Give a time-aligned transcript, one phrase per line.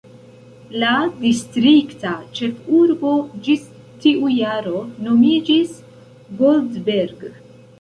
[0.83, 3.11] La distrikta ĉefurbo
[3.49, 3.67] ĝis
[4.05, 5.77] tiu jaro nomiĝis
[6.41, 7.25] "Goldberg".